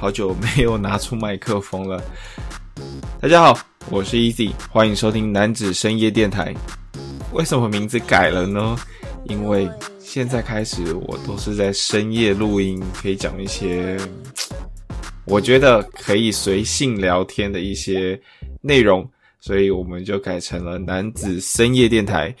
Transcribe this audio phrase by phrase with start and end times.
[0.00, 2.02] 好久没有拿出麦克风了。
[3.20, 3.60] 大家好，
[3.90, 6.54] 我是 Easy，欢迎收听男子深夜电台。
[7.34, 8.78] 为什么名字改了呢？
[9.24, 13.98] 因为现在开始我都是在深夜录音，可以讲一些
[15.26, 18.18] 我觉得可以随性聊天的一些
[18.62, 19.06] 内容，
[19.38, 22.34] 所以我们就改成了男子深夜电台。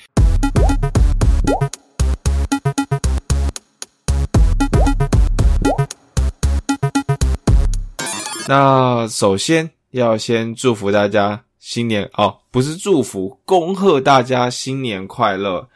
[8.50, 15.68] 那首先要先祝福大家新年哦，不是祝福，恭贺大家新年快乐！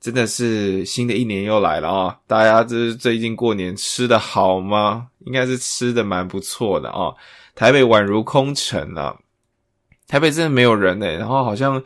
[0.00, 2.18] 真的是新的一年又来了啊！
[2.26, 5.08] 大家这最近过年吃的好吗？
[5.26, 7.12] 应该是吃的蛮不错的啊。
[7.54, 9.14] 台北宛如空城了，
[10.08, 11.06] 台北真的没有人呢。
[11.18, 11.82] 然后好像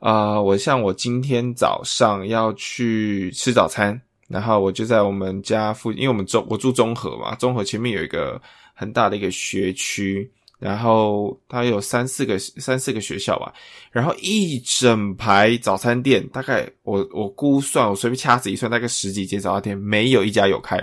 [0.00, 8.42] 啊，我像我今天早上要去吃早餐，然后我就在我们家附近，因为我们中我住中和嘛，中和前面有一个。
[8.74, 13.54] 很大的一个学区，然后它有三四个三四个学校吧，
[13.90, 20.76] 然后一整排早餐店，大概我我估算我随便掐指一算，大概十几间早餐店没有一家有开，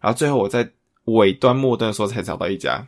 [0.00, 0.68] 然后最后我在
[1.06, 2.86] 尾端末端的时候才找到一家，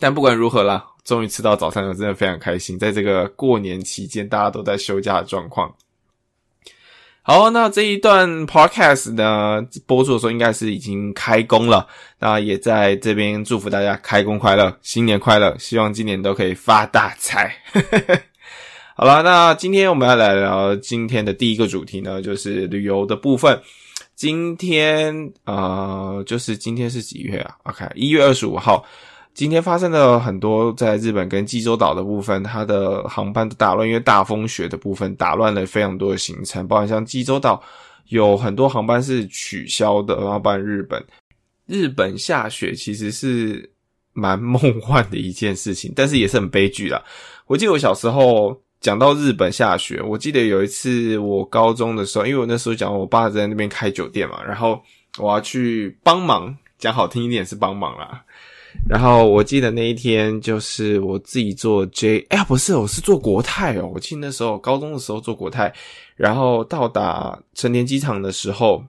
[0.00, 2.78] 但不管如何啦，终于吃到早餐了，真的非常开心。
[2.78, 5.74] 在这个过年期间，大家都在休假的状况。
[7.30, 11.86] 好，那这一段 podcast 呢播出的时候应该是已经开工了，
[12.18, 17.54] 那也在这边祝福大家开工快乐，新年快乐，希望今年都可以发大财。
[18.96, 23.60] 好了，那今天我们要来聊今天的第一个主题呢，就是旅游的部分。
[24.16, 28.82] 今天呃，就是今天是几月啊？OK，一月二十五号。
[29.38, 37.62] 今天发生了很多在日本跟济州岛的部分，它的航班的打乱，因为大风雪的部分打乱了非常多的行程，包含像济州岛
[38.08, 41.00] 有很多航班是取消的，然后包含日本，
[41.66, 43.70] 日本下雪其实是
[44.12, 47.00] 蛮梦幻的一件事情，但是也是很悲剧啦。
[47.46, 54.82] 我记得我小时候讲到日本下雪，我记得有一次我高中的时候，因为我那时候讲我爸在那边开酒店嘛，然后
[55.16, 58.24] 我要去帮忙，讲好听一点是帮忙啦。
[58.86, 63.90] 然后我记得那一天就是我自己坐 J，哎呀不是，我是坐国泰哦。
[63.94, 65.72] 我记得那时候高中的时候坐国泰，
[66.16, 68.82] 然后到达成田机场的时候，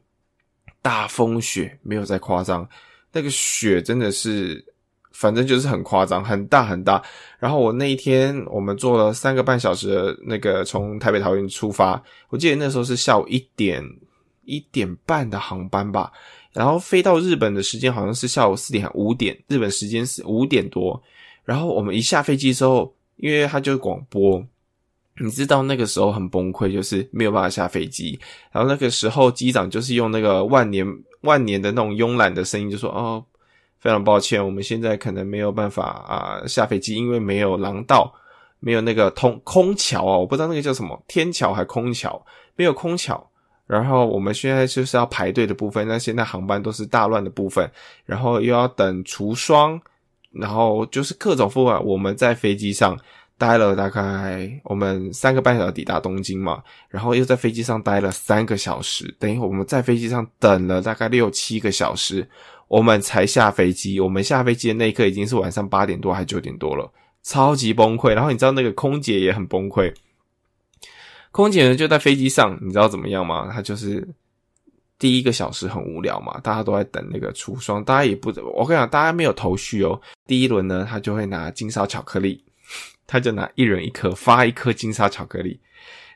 [0.81, 2.67] 大风雪没有再夸张，
[3.11, 4.63] 那个雪真的是，
[5.11, 7.03] 反正就是很夸张，很大很大。
[7.37, 13.83] 然后我那一天我们坐了三个半小时的那个从台北桃园出发，我记得那时候是下午一点
[14.45, 16.09] 一点半的航班吧。
[16.51, 21.01] 然后飞到日本的时间好像是下午四点五点，日本时间是五点多。
[21.45, 24.43] 然后我们一下飞机之后，因为他就广播，
[25.19, 28.19] 你知道那个时候很崩溃，就是没有办法下飞机。
[28.51, 30.85] 然后那个时候机长就是用那个万年
[31.21, 33.23] 万年的那种慵懒的声音就说：“哦，
[33.79, 38.13] 非常抱歉，我们现在可能没有办法啊下飞机，因为没有廊道，
[38.59, 43.25] 没有那个通空桥啊，我不知道那个叫什么天桥还空桥，没有空桥。”
[43.69, 47.69] 然后我们现在就是要排队的部分，那现在航班都是大乱的部分，
[48.03, 49.79] 然后又要等除霜，
[50.31, 51.79] 然后就是各种复杂。
[51.81, 52.97] 我们在飞机上
[53.37, 62.27] 待了大概我们三个半小时抵达东京嘛，然后又在飞机上待了三个小时，等于我们在飞机上等了大概六七个小时，
[62.67, 63.99] 我们才下飞机。
[63.99, 66.91] 我们下飞机的那一刻已经是晚上八点多还九点多了，
[67.21, 68.15] 超级崩溃。
[68.15, 69.93] 然后你知道那个空姐也很崩溃。
[71.31, 73.49] 空姐呢就在飞机上，你知道怎么样吗？
[73.51, 74.07] 她就是
[74.97, 79.99] 第一个小时很无聊嘛，大家都在等那个出霜，大家也不，我跟你讲，大家没有头绪哦。
[80.25, 82.43] 第一轮呢，他就会拿金沙巧克力，
[83.07, 85.59] 他就拿一人一颗，发一颗金沙巧克力，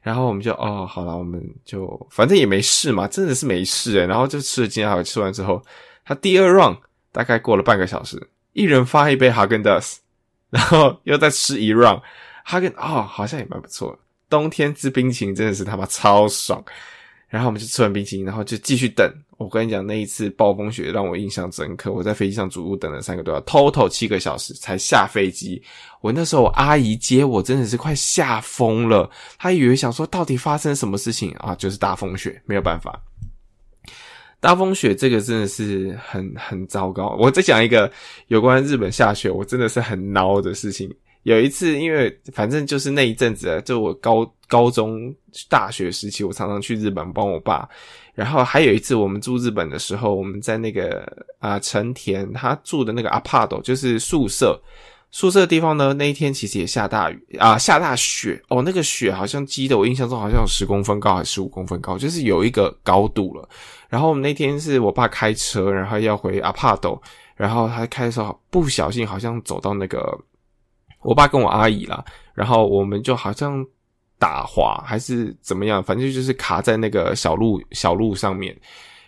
[0.02, 5.64] 然后我们就哦，好了，我们就反正也没事嘛，真的是没事诶然后就吃了金沙巧克力，吃完之后，
[6.04, 6.78] 他第二 round
[7.12, 10.02] 大概过了半个小时，一人发一杯哈根达斯，
[10.50, 12.02] 然后又再吃一 round
[12.44, 13.98] 哈根，哦，好像也蛮不错。
[14.30, 16.64] 冬天吃冰淇淋真的是他妈超爽，
[17.28, 19.12] 然后我们就吃完冰淇淋，然后就继续等。
[19.38, 21.92] 我跟你讲，那一次暴风雪让我印象深刻。
[21.92, 25.62] 我在飞机上足足等了三个多小时，total 七个小时才下飞机。
[26.00, 29.10] 我那时候阿姨接我，真的是快吓疯了。
[29.38, 31.54] 她以为想说到底发生什么事情啊？
[31.56, 32.98] 就是大风雪，没有办法。
[34.40, 37.18] 大风雪这个真的是很很糟糕。
[37.20, 37.92] 我再讲一个
[38.28, 40.90] 有关日本下雪，我真的是很孬的事情。
[41.24, 45.14] 有一次，因为反正就是那一阵子啊，就我高高中、
[45.50, 47.68] 大学时期，我常常去日本帮我爸。
[48.14, 51.04] 然后还有一次，我们住日本的时候，我们在那个
[51.40, 54.62] 啊成田，他住的那个阿帕斗，就是宿舍。
[55.10, 58.64] 宿舍的地方呢，那一天其实也下大雨啊，下大雪哦。
[58.64, 63.48] 那个雪好像积的，我印象中好像有十公分高，还是十五公分高，就是有一个高度了。
[63.90, 67.02] 然后我们那天是我爸开车，然后要回阿帕斗。
[67.36, 70.20] 然后他开的时候不小心好像走到那个
[71.04, 72.04] 我爸跟我阿姨啦，
[72.34, 73.66] 然后我们就好像
[74.18, 78.56] 打滑还是怎么样，反正就是卡在那个小路小路上面。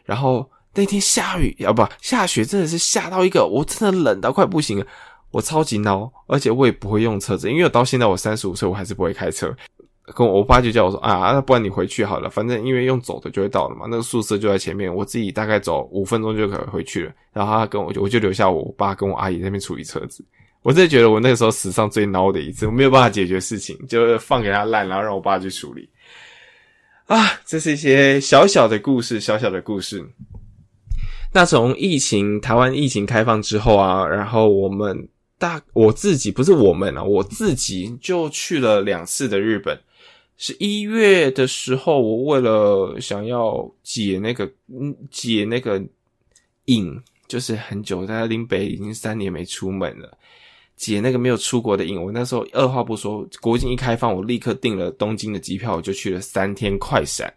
[0.03, 4.85] 然后那天下雨啊不下雪，真的是下到一个我真的冷到快不行了，
[5.31, 9.55] 我超级孬，而且我也不会用车子，因为我到现在我三十五岁我还是不会开车。
[10.13, 17.11] 跟我爸就叫我说啊，那不然你回去好了，反正因为用走的就会到了嘛，那个宿舍就在前面，我自己大概走五分钟就可以回去了。
[17.33, 20.23] 然后他跟我就我就留下我爸跟我阿姨那边处理车子。
[20.65, 25.87] 我真的觉得我那个时候史上最孬的一次，我没有办法解决事情，就放给他烂，然后让我爸去处理。
[27.05, 30.03] 啊，这是一些小小的故事，小小的故事。
[31.31, 35.07] 那从疫情台湾疫情开放之后啊，然后我们
[35.37, 39.79] 大我自己不是我们啊，我自己就去了两次的日本。
[40.35, 44.51] 是一月的时候，我为了想要解那个
[45.11, 45.79] 解那个
[46.65, 50.17] 瘾，就是很久在林北已经三年没出门了，
[50.75, 52.01] 解那个没有出国的瘾。
[52.01, 57.33] 我那时候二话不说，国境一开放，我立刻订了东京的机票，我就去了三天快闪。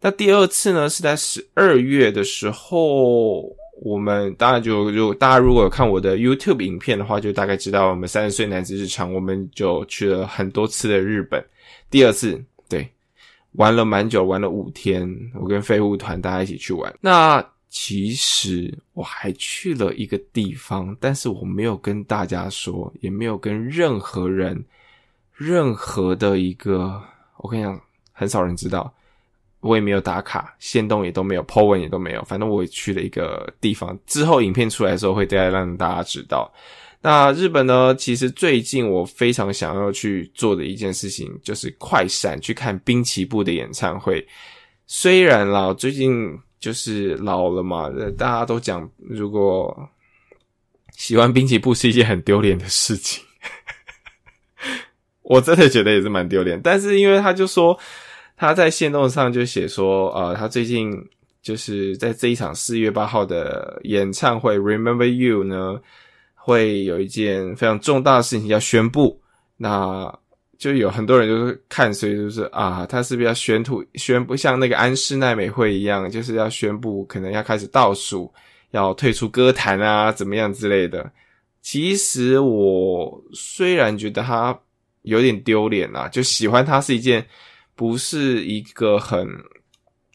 [0.00, 3.42] 那第二次呢，是在十二月的时候，
[3.82, 11.44] 我们当然就就大家如果有看我的 YouTube 影片的话，就大概知道我们三十岁男子日常，我们就去了很多次的日本。
[11.90, 12.88] 第二次，对，
[13.52, 15.06] 玩了蛮久，玩了五天。
[15.38, 16.90] 我跟飞虎团大家一起去玩。
[17.02, 24.62] 那其实我还去了一个地方，但是我没有跟大家说，也没有跟任何人，
[25.32, 27.00] 任何的一个，
[27.38, 27.80] 我跟你讲，
[28.12, 28.92] 很少人知道。
[29.60, 32.24] 我也没有打卡，线动也都没有，po 文也都没有。
[32.24, 36.50] 反正我也去了一个地方，之后影片出来的时候会再让大家知道。
[37.02, 37.94] 那日本呢？
[37.94, 44.26] 其实最近我非常想要去做的一件事情，就是快闪去看滨崎步的演唱会。
[44.86, 49.88] 虽然啦，最近就是老了嘛，大家都讲，如果
[50.92, 53.24] 喜欢滨崎步是一件很丢脸的事情，
[55.22, 56.60] 我真的觉得也是蛮丢脸。
[56.62, 57.76] 但是因为他就说
[58.36, 60.92] 他在线动上就写说，呃，他最近
[61.42, 65.80] 就是在这一场四月八号的演唱会《Remember You》呢。
[66.42, 69.20] 会有一件非常重大的事情要宣布，
[69.58, 70.10] 那
[70.60, 78.30] 就有很多人就是看，所以就是啊，他是不是要宣布宣布像那个安室奈美惠一样，就是要宣布可能要开始倒数，
[78.72, 81.10] 要退出歌坛啊，怎么样之类的。
[81.62, 84.60] 其实我虽然觉得他
[85.00, 87.26] 有点丢脸啊，就喜欢他是一件
[87.74, 89.26] 不是一个很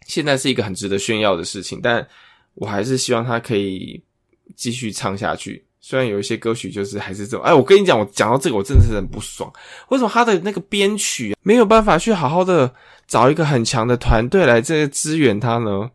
[0.06, 2.08] 现在是一个很值得炫耀的事情，但
[2.54, 4.00] 我还是希望他可以
[4.56, 5.65] 继续唱下去。
[5.88, 9.54] 虽然有一些歌曲就是还是这种，哎，我跟你讲，我讲到这个，我真的是很不爽。
[9.90, 12.74] 为什么他的那个编曲没有办法去好好的
[13.06, 15.88] 找一个很强的团队来这支援他呢？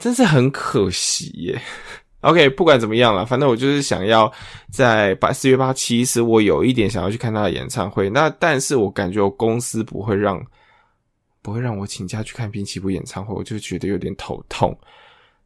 [0.00, 1.62] 真是很可惜耶。
[2.22, 4.28] OK，不管怎么样了，反正我就是想要
[4.72, 8.10] 在八四月八，其实我有一点想要去看他的演唱会。
[8.10, 10.44] 那但是我感觉我公司不会让，
[11.40, 14.76] 不会让我请假去看滨崎步演唱会，我就觉得有点头痛。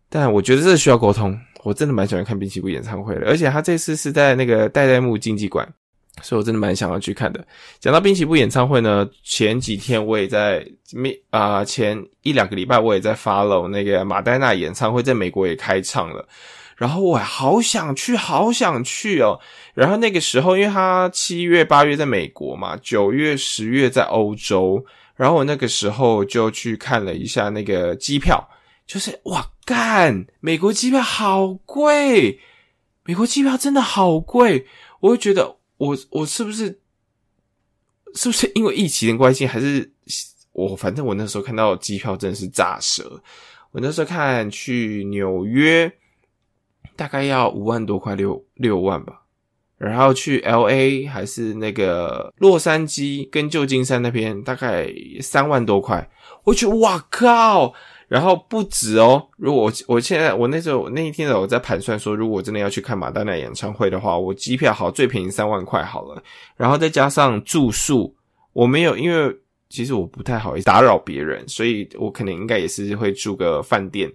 [0.09, 1.39] 但我觉得这需要沟通。
[1.65, 5.69] 我真的蛮喜欢看滨崎步演唱会的，而且他这次是在那个代代木竞技馆，
[6.23, 7.45] 所以我真的蛮想要去看的。
[7.81, 16.27] 讲到滨崎步演唱会呢，前几天我也在没啊，前一两个礼拜我也在 follow 那个马黛娜演唱会，在美国也开唱了，
[16.77, 19.39] 然后我好想去，好想去哦。
[19.75, 24.85] 然后那个时候，因为他七月八月在美国嘛，九月十月在欧洲，
[25.17, 28.49] 然后我那个时候就去看了一下那个机票。
[28.89, 30.27] 就是哇干！
[30.41, 32.41] 美国机票好贵，
[33.05, 34.67] 美国机票真的好贵。
[35.01, 36.81] 我会觉得，我我是不是
[38.15, 39.93] 是不是因为疫情的关系，还是
[40.53, 43.23] 我反正我那时候看到机票真的是炸舌。
[43.73, 45.93] 我那时候看去纽约，
[46.97, 49.23] 大概要五万多块，六六万吧。
[49.77, 54.91] 然后去 L A 还是那个洛杉矶跟旧金山那边，大概
[55.21, 56.11] 三万多块。
[56.45, 57.75] 我觉得哇靠！
[58.09, 66.23] 然后不止哦，如果我我现在我那时候那一天的我在盘算说，如果真的要去看马丹娜演唱会的话，我机票好最便宜三万块好了，
[66.57, 68.15] 然后再加上住宿，
[68.55, 69.37] 我没有，因为
[69.69, 74.11] 其实我不太好意思打扰别人，所以我可能应该也是会住个饭店。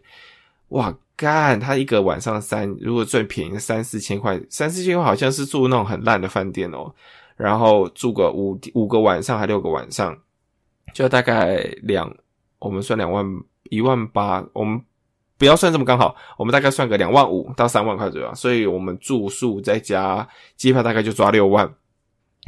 [0.69, 6.91] 哇干，他一个晚上三，如果最便宜三四千块，三四千块好像是住那种很烂的饭店哦，
[7.37, 10.17] 然后住个五五个晚上还六个晚上，
[10.95, 12.11] 就大概两，
[12.57, 13.23] 我们算两万。
[13.69, 14.81] 一万八，我们
[15.37, 21.73] 不要算这么刚好，我们大概算个两万五到三万块左右，所以我们住宿再加机票大概就抓六万。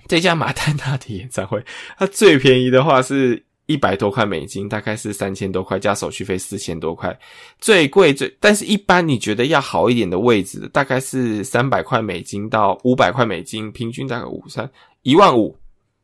[0.08, 1.64] 再加马丹娜的演唱会，
[1.98, 7.18] 它最便宜的话是一百多块美金，大概是三千多块，加手续费四千多块。
[7.60, 14.70] 最贵最，但是一般你觉得要好一点的位置，大概是三百块美金到五百块美金，平均大概五三
[15.02, 15.58] 一万五，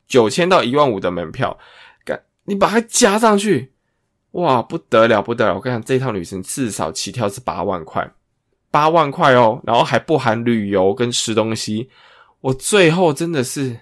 [0.08, 1.56] 九千到一万五的门票，
[2.04, 3.71] 干你把它加上去，
[4.32, 5.54] 哇，不得了不得了！
[5.54, 8.10] 我跟你讲，这趟旅程至少起跳是八万块，
[8.70, 11.88] 八万块哦，然后还不含旅游跟吃东西。
[12.40, 13.78] 我最后真的是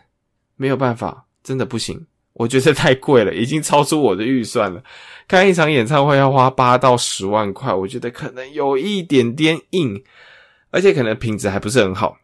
[0.56, 4.82] 没有办法，真的不行，我觉得太贵了，已经超出我的预算了。
[5.28, 10.02] 看一场演唱会要花八到十万块，我觉得可能有一点点硬，
[10.70, 12.16] 而且可能品质还不是很好。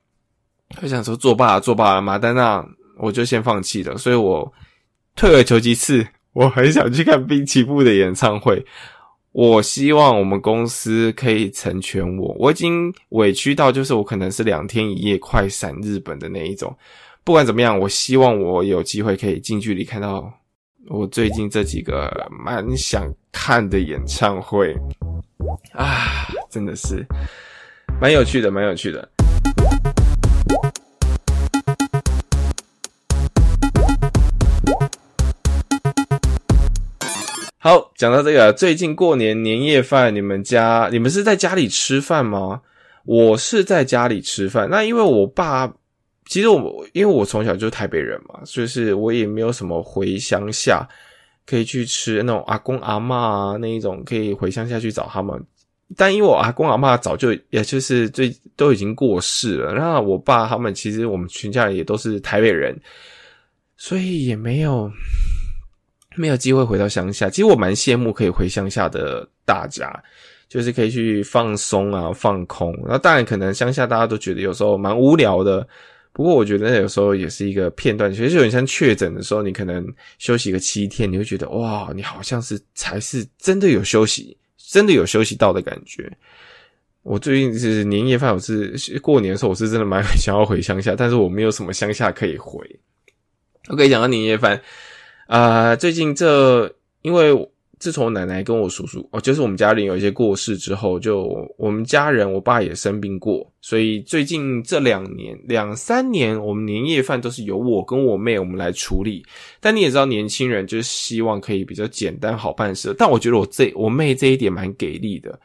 [0.83, 2.67] 我想说作罢作罢，马丹娜
[2.99, 3.97] 我就先放弃了。
[3.97, 4.53] 所以我
[5.15, 6.05] 退而求其次，
[6.37, 8.63] 我很想去看滨崎步的演唱会。
[9.33, 16.77] 我希望我们公司可以成全我，我已经委屈到就是我可能是两天一夜快闪日本的那一种。
[17.25, 20.31] 不管怎么样，我希望我有机会可以近距离看到
[20.89, 24.77] 我最近这几个蛮想看的演唱会
[25.73, 27.03] 啊，真的是
[27.99, 29.09] 蛮有趣的，蛮有趣的。
[37.67, 42.63] 好，讲到这个，最近过年年夜饭，你们家你们是在家里吃饭吗？
[43.05, 44.71] 我是在家里吃饭。
[44.71, 45.67] 那因为我爸，
[46.27, 50.89] 其实我因为我从小就是台北人嘛，所以是我也没有什么回乡下
[51.45, 55.37] 可以去吃那种阿公阿妈啊那一种可以回乡下去找他们。
[55.97, 62.81] 但因为我阿公阿妈早就也就是最都已经过世了，那我爸他们其实我们全家人也都是台北人，
[63.77, 64.89] 所以也没有。
[66.17, 69.93] 没有机会回到乡下，其实我蛮羡慕可以回乡下的大家，
[70.49, 72.75] 就是可以去放松啊、放空。
[72.89, 75.67] 那当然，可能乡下大家都觉得有时候蛮无聊的，
[76.13, 78.11] 不过我觉得有时候也是一个片段。
[78.11, 79.87] 其实有点像确诊的时候，你可能
[80.19, 86.11] 休息个七天，你会觉得哇，你好像是才是真的有休息，真的有休息到的感觉。
[87.03, 92.61] 我最近是年夜饭，我是过年的时候，我是真的蛮想要回乡下，但是我没有什么乡下可以回。
[93.69, 94.61] 我可以讲到年夜饭。
[95.27, 97.35] 啊，最近这因为
[97.79, 109.23] 自从奶奶跟我叔叔哦，就是我们家里有一些过世之后，就我们家人，我爸也生病过，所以最近这两年两三年，我们年夜饭都是由我跟我妹我们来处理。
[109.61, 112.95] 但你也知道，年轻人就是希望可以比较简单好办事。
[112.97, 115.39] 但我觉得我这我妹这一点蛮给力的，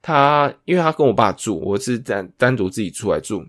[0.00, 3.44] 她因为她跟我爸住，我是单单独自己出来住。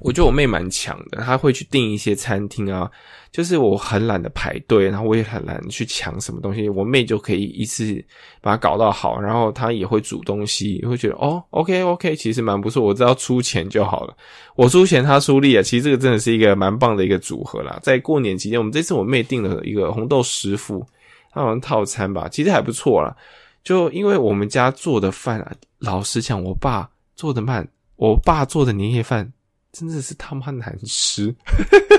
[0.00, 2.90] 我觉得我妹蛮强的，她会去订一些餐厅啊，
[3.32, 8.04] 就是我很懒得排队，然后我也很懒去抢什么东西，我妹就可以一次
[8.40, 14.16] 把它搞到好，然后她也会煮东西，会觉得哦，OK OK，其实蛮不错，我只要出钱就好了，
[14.54, 17.78] 我出钱她出力啊，其实这个真的是一个蛮棒的一个组合啦。
[17.82, 20.86] 在过年期间，我们这次我妹订了一个红豆师傅，
[21.32, 23.16] 好像套餐吧，其实还不错啦。
[23.64, 29.32] 就因为我们家做的饭啊，老实讲，我爸做的慢，我爸做的年夜饭。
[29.72, 31.34] 真的是他妈难吃，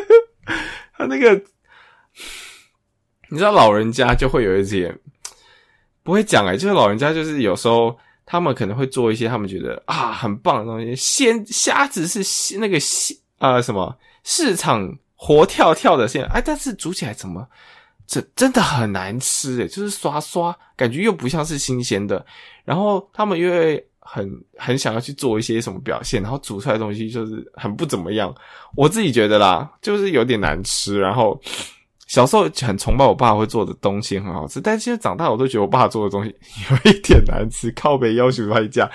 [0.98, 1.34] 他那个，
[3.30, 4.94] 你知道老人家就会有一些
[6.04, 17.48] 不会讲哎，就是老人家就是有时候他们可能会做一些他们觉得啊很棒的东西，鲜虾子是那个鲜啊什么市场活跳跳的鲜哎，但是煮起来怎么
[18.08, 22.26] 这真的很难吃哎，就是刷刷，感觉又不像是新鲜的，
[22.66, 23.86] 然后他们因为。
[24.12, 28.34] 很很想要去做一些什么表现，然后煮出来的东西就是很不怎么样。
[28.75, 31.00] 我自己觉得啦，就是有点难吃。
[31.00, 31.39] 然后
[32.10, 36.36] 小时候很崇拜我爸会做的东西很好吃，但现在长大我都觉得我爸做的东西
[36.72, 38.89] 有一点难吃，靠北要求太价。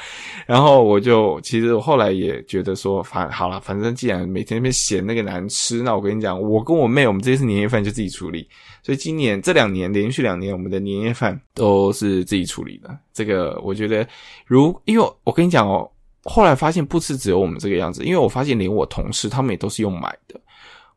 [0.46, 8.48] 然后我就其实我后来也觉得说，反好了，反正既然每天那边嫌那个难吃，那我跟你讲，我跟我妹我们这次年夜饭就自己处理。
[8.82, 12.98] 所以今年这两年连续两年，我们的年夜饭都是自己处理的。
[13.12, 14.04] 这个我觉得，
[14.44, 15.88] 如因为我跟你讲哦，
[16.24, 20.40] 后来发现不是只有我们这个样子，因为我发现连我同事他们也都是用买的。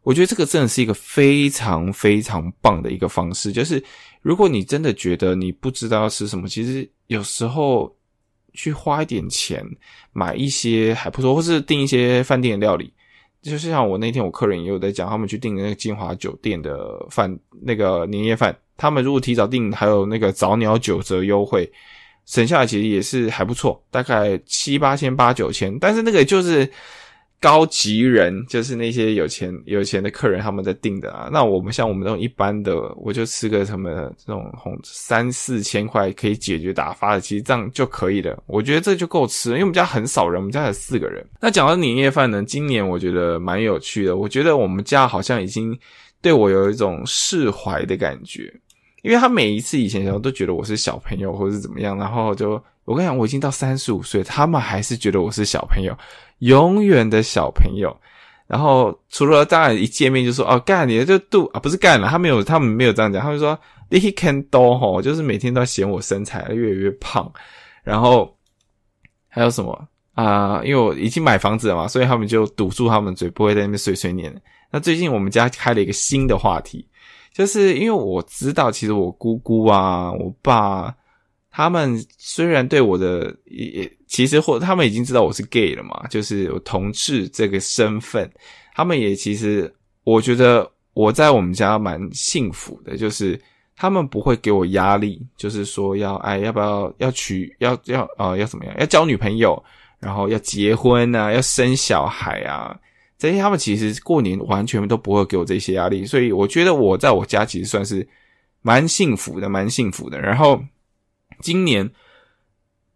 [0.07, 3.51] 我觉得这个真的是一个非常非常棒的一个方式。
[3.51, 3.83] 就是
[4.21, 7.93] 如果你真的觉得你不知道吃什么，其实有时候
[8.53, 9.61] 去花一点钱
[10.13, 12.93] 买一些还不错，或是订一些饭店的料理。
[13.41, 21.69] 就是像我那天我客人也有在讲，他们去订那个金华酒店的饭，那个年夜饭，他们如果提早订，还有那个早鸟九折优惠，
[22.25, 26.71] 省下来其实也是还不错，大概七八千八九千，但是那个就是。
[27.39, 31.29] 高级人就是那些有钱有钱的客人，他们在订的啊。
[31.31, 38.41] 那我们像我们这种一般的，我就吃个什么这种红三四千块可以解决打发的，其实这样就可以了。
[38.47, 41.23] 我觉得这就够吃，因为我们家很少人，我们家才四个人。
[41.39, 44.17] 那讲到年夜饭呢，今年我觉得蛮有趣的。
[44.17, 45.77] 我觉得我们家好像已经
[46.21, 48.51] 对我有一种释怀的感觉。
[49.03, 55.93] 因为他每一次以前时候都觉得我是小朋友或者是怎么样，然后就我跟你讲，我已经到三十五岁，他们还是觉得我是小朋友，
[56.39, 57.93] 永远的小朋友。
[58.47, 67.29] 然后除了当然一见面就说哦干你就肚啊不是干了，他没有他们没有这样讲，他们说 he can do 吼，就是每天都要嫌我身材越来越胖。
[67.83, 68.33] 然后
[69.27, 70.61] 还有什么啊？
[70.63, 74.33] 因为我已经买房子了嘛，所以他们就堵住他们嘴，不会在那边碎碎念。
[74.71, 76.87] 那最近我们家开了一个新的话题，
[77.33, 80.95] 就是因为我知道其实我姑姑啊、我爸
[81.57, 83.91] 他们虽然对我的也。
[84.09, 88.31] 其实或他们已经知道我是 gay 了嘛，就是有同志这个身份，
[88.73, 89.71] 他们也其实
[90.05, 93.37] 我觉得我在我们家蛮幸福的，就是
[93.75, 99.61] 他们不会给我压力，就是说要哎要不要要娶要要啊要怎么样要交女朋友，
[99.99, 102.73] 然后要结婚啊要生小孩啊
[103.17, 108.07] 这些他们其实过年完全都不会给我这些压力，所以我觉得我在我家其实算是
[108.61, 110.17] 蛮幸福的，蛮幸福的。
[110.17, 110.63] 然后
[111.41, 111.89] 今年。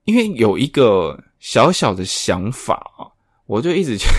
[0.06, 3.06] 因为有一个小小的想法啊，
[3.46, 4.14] 我就一直觉得，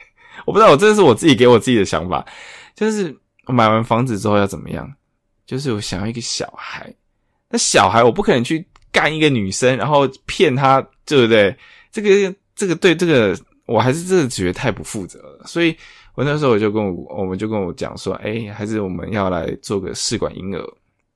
[0.44, 2.26] 我不知道，我这是我自己给我自己的想法，
[2.74, 3.16] 就是
[3.46, 4.92] 买完房子之后要怎么样？
[5.46, 6.92] 就是我想要一个小孩，
[7.48, 11.56] 那小孩我不可能去干一个女生，然后骗她，对不对？
[11.92, 15.74] 这个这个对这个我还是真的觉得太不负责了，所以
[16.16, 20.68] 我那时候我就跟我我们就跟我讲说，哎，还是我们要来做个试管婴儿。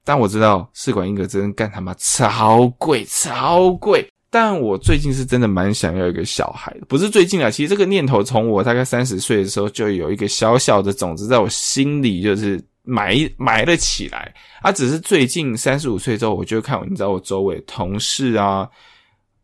[0.05, 4.07] 但我知道试管婴儿真的干他妈超贵，超贵。
[4.31, 14.35] 但我最近是真的蛮想要一个小孩的，不是最近啊，其实这个念头从我大概三十岁的时候就有一个小小的种子在我心里，就是埋埋了起来。
[14.63, 18.67] 啊，只是最近三十五岁之后，我就看，你知道我周围同事啊，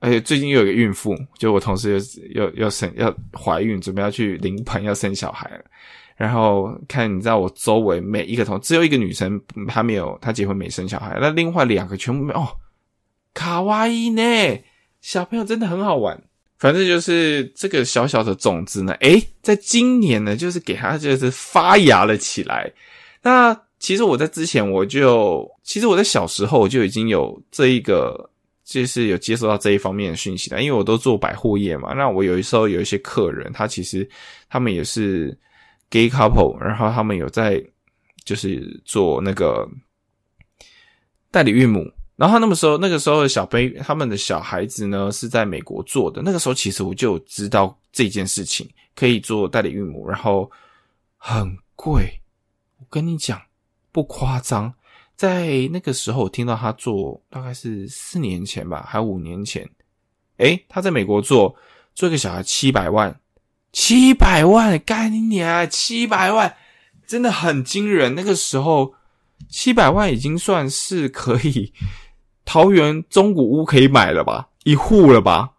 [0.01, 2.01] 而且最近又有一个孕妇，就我同事
[2.35, 5.65] 又要要生要怀孕，准备要去临盆要生小孩了。
[6.19, 12.49] 然后看，你知道我周围每一个同只有一个女生她没有，她结婚没生小孩，那另外两个全部没哦，
[13.33, 14.23] 卡哇伊呢？
[15.01, 16.21] 小朋友真的很好玩，
[16.59, 22.73] 反正就是这个小小的种子呢，诶，在今年呢，就是给它就是发芽了起来。
[23.23, 28.29] 那其实我在之前我就，其实我在小时候我就已经有这一个，
[28.65, 31.95] 就是有接收到这一方面的讯息了，因为我都做百货业嘛。
[31.95, 34.09] 那我有时候有一些客人，他其实
[34.51, 35.37] 他们也是
[35.91, 37.63] gay couple，然后他们有在
[38.25, 39.69] 就是做那个
[41.31, 41.85] 代理孕母。
[42.17, 46.21] 然后那么时候，那个时候的小 baby，他们的小孩子呢是在美国做的。
[46.21, 50.51] 那个时候其实我就知道这件事情可以做代理孕母，然后
[51.17, 52.21] 很贵。
[52.79, 53.41] 我跟你讲，
[53.93, 54.75] 不夸张，
[55.15, 59.69] 在那个时候我听到他做，大概是四年前吧，还五年前。
[60.39, 61.55] 诶，他在美国做
[61.95, 63.17] 做一个小孩七百万，
[63.73, 66.57] 七百万，干你娘，七百万，
[67.07, 68.15] 真的很惊人。
[68.15, 68.95] 那个时候
[69.49, 71.73] 七百万已经算是可以。
[72.45, 74.49] 桃园中古屋可以买了吧？
[74.65, 75.51] 一户了吧？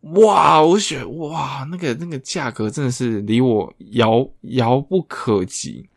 [0.00, 0.60] 哇！
[0.60, 5.88] 我选哇，那个那个价格真的是离我遥遥不可及。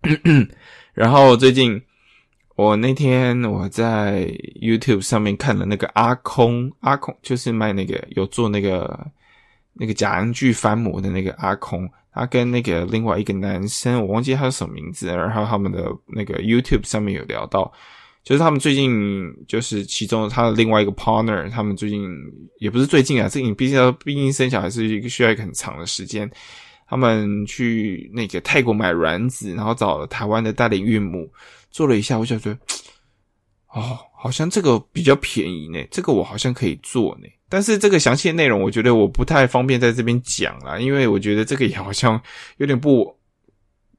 [0.92, 1.82] 然后最近
[2.56, 4.26] 我那天我在
[4.60, 9.10] YouTube 上面看了那个阿空，阿空就是卖那个有做那个
[9.78, 17.72] 那个假洋剧翻模的那个阿空，他跟那个另外一个男生，我忘记他是什么名字，然后他们的那个 YouTube 上面有聊到。
[18.24, 22.06] 就是他们最近，就是其中他的另外一个 partner，他们最近
[22.58, 26.30] 也不是最近啊，这你毕竟毕竟生小孩是一个需要一个很长的时间。
[26.86, 31.30] 他们去那个泰国买卵子，然后找了台湾的代理孕母
[31.70, 32.58] 做了一下，我就觉得，
[33.68, 37.28] 哦，好像这个比较便宜呢，这个我好像可以做呢。
[37.48, 42.20] 但是这个详细的内容，我觉得我不太方便在这边讲啦，因为我觉得这个也好像
[42.56, 43.16] 有点不。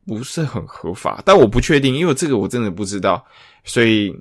[0.07, 3.23] 不是很合法，但我不确定，因为这个我真的不知道，
[3.63, 4.12] 所以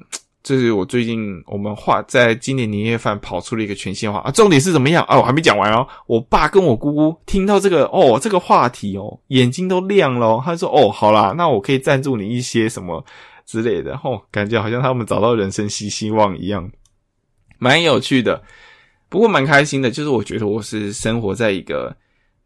[0.43, 5.17] 这是我最近我们话在今年年夜饭跑出了一个全新话啊，重点是怎么样啊？
[5.17, 5.89] 我还没讲完哦。
[6.07, 10.43] 我爸跟我姑姑听到这个哦，这个话题哦，眼睛都亮了。
[10.45, 13.03] 他说：“哦，好啦，那我可以赞助你一些什么
[13.47, 16.71] 之类的。”哦，感觉好像他们找到人生新希望一样，
[17.59, 18.43] 蛮有趣的，
[19.09, 19.91] 不过蛮开心的。
[19.91, 21.97] 就是我觉得我是生活在一个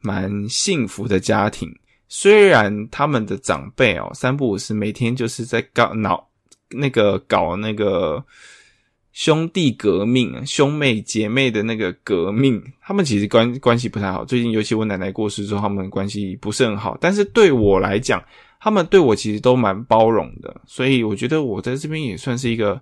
[0.00, 1.68] 蛮幸福的家庭。
[2.08, 6.28] 虽然他们的长辈哦，三不五时每天就是在搞闹
[6.70, 8.22] 那个搞那个
[9.12, 14.24] 兄弟革命、兄妹姐妹的那个革命，他们其实关关系不太好。
[14.24, 16.96] 最近尤其我奶奶过世之后，他们关系不是很好。
[17.00, 18.22] 但是对我来讲，
[18.60, 22.80] 他们对我其实都蛮包容的，所以我觉得我在这边也算是一个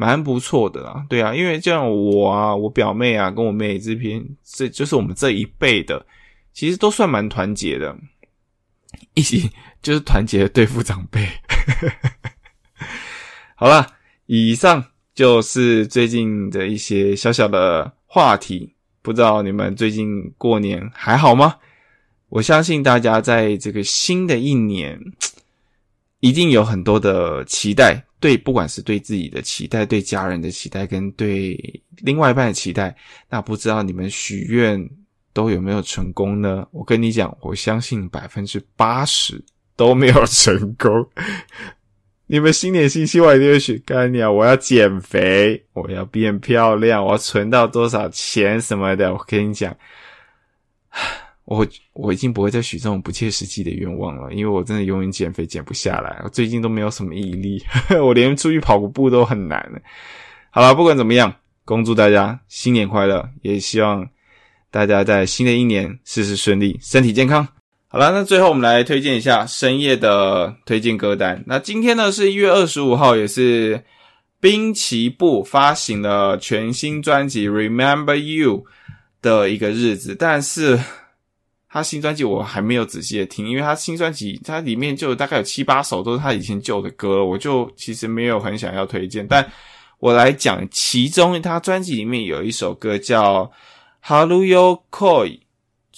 [0.00, 1.04] 蛮不错的啦。
[1.10, 6.06] 对啊，因为像我啊，我表妹啊，跟我妹这边，这就是我们这一辈的，
[6.54, 7.94] 其实都算蛮团结的。
[9.12, 9.50] 一起
[9.82, 11.28] 就是团结对付长辈。
[13.54, 13.86] 好了，
[14.24, 14.82] 以上
[15.14, 18.74] 就是最近的一些小小的话题。
[19.02, 21.56] 不知道你们最近过年还好吗？
[22.30, 24.98] 我相信大家在这个新的一年，
[26.20, 28.02] 一定有很多的期待。
[28.20, 31.58] 对，不管是对自己的期待、对家人的期待，跟对
[31.96, 32.94] 另外一半的期待，
[33.28, 34.88] 那不知道你们许愿
[35.32, 36.66] 都有没有成功呢？
[36.70, 39.42] 我跟你讲，我相信百分之八十
[39.74, 41.08] 都没有成功。
[42.26, 44.30] 你们新年新希望一定会许，干你啊！
[44.30, 49.12] 我要减肥，我要变漂亮，我要存到多少钱什么的。
[49.12, 49.76] 我跟你讲，
[51.50, 56.20] 我我已经不会再许这种不切实际的愿望了，因为我真的永远减肥减不下来。
[56.22, 57.60] 我最近都没有什么毅力，
[58.00, 59.60] 我连出去跑个步都很难。
[60.50, 61.34] 好了，不管怎么样，
[61.64, 64.08] 恭祝大家新年快乐，也希望
[64.70, 67.44] 大家在新的一年事事顺利，身体健康。
[67.88, 71.42] 好了，那最后我们来推荐一下深夜的推荐歌单。
[71.48, 73.82] 那今天呢是一月二十五号，也是
[74.38, 78.58] 滨崎步发行了全新专辑《Remember You》
[79.20, 80.14] 的一个日子。
[80.14, 80.78] 但是
[81.70, 89.26] 他新专辑我还没有仔细的听，因为他新专辑它里面就大概有七八首都是他以前旧的歌，我就其实没有很想要推荐。
[89.26, 89.48] 但
[90.00, 93.50] 我来讲，其中他专辑里面有一首歌叫
[94.06, 95.28] 《Haruyo Koi》。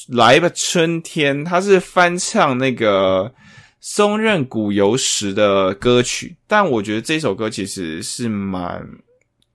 [0.09, 3.33] 来吧，春天，他是翻唱那个
[3.79, 8.85] 松任谷由实的歌曲，但我觉得这首歌其实是蛮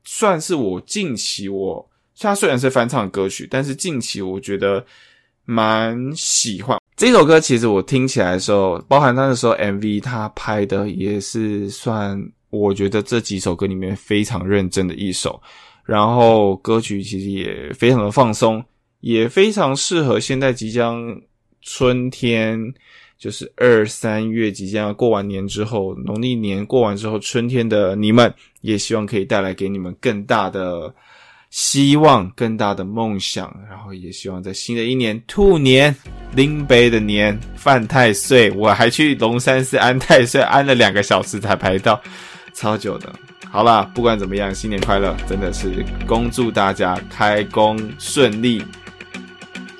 [0.05, 4.85] 算是我近期我，他虽然是翻唱歌曲，但是近期我觉得
[5.47, 7.39] 蛮喜欢这首歌。
[7.39, 15.41] 其实我听起来的时候，包含他的时候 MV 他拍的也是算，我觉得这几首歌里面非常认真的一首，
[15.85, 18.63] 然后歌曲其实也非常的放松。
[18.99, 21.21] 也非常适合现在即将
[21.61, 22.59] 春天，
[23.15, 30.93] 就是二三月即将过完年之后，农历年过完之后，春天的你们，也希望可以带来给你们更大的
[31.49, 35.95] 希望、更大的梦想，然后也希望在新的一年兔年
[36.35, 41.99] 拎杯的年犯太岁，我还去龙山寺安太岁，安了两个小时才排到，
[42.53, 43.11] 超久的。
[43.49, 48.61] 好啦，不管怎么样，新年快乐，真的是恭祝大家开工顺利。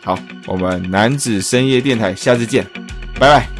[0.01, 2.65] 好，我们男子深夜电台，下次见，
[3.19, 3.57] 拜拜。